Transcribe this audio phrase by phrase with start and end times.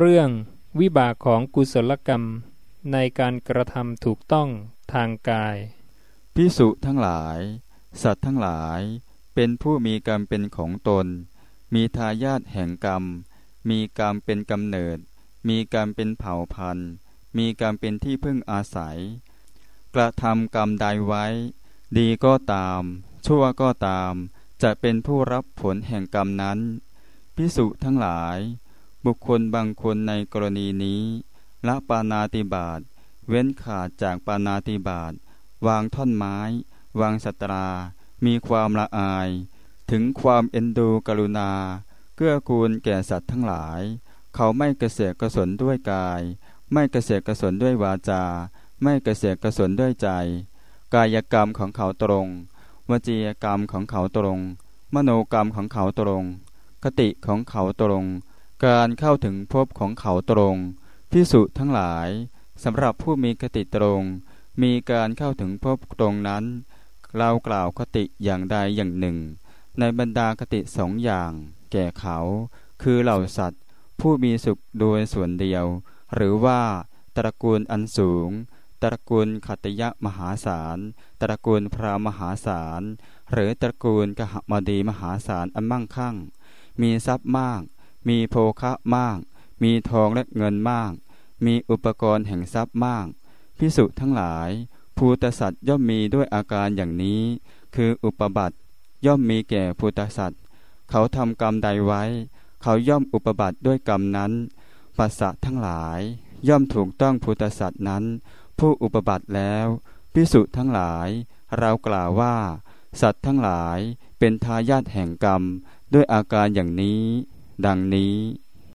[0.00, 0.30] เรื่อง
[0.80, 2.22] วิบากของกุศลกรรม
[2.92, 4.48] ในการกระทำถูกต้อง
[4.92, 5.56] ทางกาย
[6.34, 7.38] พิสุทั้งหลาย
[8.02, 8.80] สัตว์ทั้งหลาย
[9.34, 11.06] เป็นผู้มีกรรมเป็นของตน
[11.74, 13.04] มีทายาทแห่งกรรม
[13.68, 14.98] มีกรรมเป็นกำเนิด
[15.48, 16.90] มีกรรมเป็นเผ่าพันธุ์
[17.36, 18.98] มีกรรมเป็นที่พึ่งอาศัย
[19.94, 21.24] กระทำกรรมใดไว้
[21.98, 22.82] ดีก็ตาม
[23.26, 24.12] ชั่วก็ตาม
[24.62, 26.58] จะเป็นผู้รับผลแห่งกรรมนั้น
[27.36, 28.38] พิสุทั้งหลาย
[29.04, 31.02] บุคคลบางคนในกรณีนี้
[31.66, 32.80] ละปานาติบาต
[33.28, 35.12] เว้นขาดจากปานาติบาต
[35.66, 36.38] วางท่อนไม้
[37.00, 37.68] วางสตรา
[38.24, 39.28] มีความละอาย
[39.90, 41.52] ถึงความเอ็นดูกรุณา
[42.16, 43.80] เกื้อกูลแก่สัตว์ทั้งหลาย
[44.34, 46.20] เขาไม่เกษตรกสนด้วยกาย
[46.72, 48.24] ไม่เกษตรกสนด้วยวาจา
[48.82, 50.08] ไม่เกษตรกสนด้วยใจ
[50.94, 52.26] กายกรรมของเขาตรง
[52.90, 54.38] วจีกรรมของเขาตรง
[54.94, 56.24] มโนกรรมของเขาตรง
[56.82, 58.04] คติของเขาตรง
[58.64, 60.56] การเข้าถึงภพของเขาตรง
[61.10, 62.08] พิสุทั้งหลาย
[62.64, 64.02] สำหรับผู้มีคติตรง
[64.62, 66.44] มีการเข้าถึงภพตรงนั้น
[67.16, 69.16] เรากล่าวคติอย่างใดอย่างหนึ่ง
[69.78, 71.32] ในบรรดาคติสองอย่าง
[71.72, 72.18] แก่เขา
[72.82, 73.62] คือเหล่าสัตว์
[74.00, 75.64] ผู้มีสุขโดยส่วนเดียว
[76.14, 76.60] หรือว่า
[77.16, 78.30] ตระกูลอันสูง
[78.82, 80.78] ตระกูลขัตยะมหาศาล
[81.20, 82.82] ตระกูลพระมหาศาล
[83.32, 86.16] หรือตระกูลกหมดีมหาศาลอันมั่งคั่ง
[86.80, 87.62] มีทรัพย์มาก
[88.08, 89.18] มีโภคะมาก
[89.62, 90.92] มีทองและเงินมาก
[91.44, 93.06] มีอุปกรณ์แห่งทรัพย์มาก
[93.58, 94.50] พิสุทั้งหลาย
[94.96, 97.22] ภูตสัตว์ย่อมมีด้วยอาการอย่างนี้
[97.74, 98.56] คืออุปบัติ
[99.06, 100.40] ย่อมมีแก่ภูตสัตว์
[100.90, 102.02] เขาทำกรรมใดไว้
[102.62, 104.32] เขาย่อมอุปบัติด้วยกรรมนั้น
[104.98, 106.00] ปัสสะทั้งหลาย
[106.48, 108.04] ย่อมถูกต้องภูตสัตว์นั้น
[108.58, 109.66] ผู้อุปบัติแล้ว
[110.12, 111.08] พิสุทั้งหลาย
[111.58, 112.36] เรากล่าวว่า
[113.00, 113.78] สัตว์ทั้งหลาย
[114.18, 115.42] เป็นทายาทแห่งกรรม
[115.92, 117.04] ด้วยอาการอย่างนี้
[117.64, 118.14] ดังนี้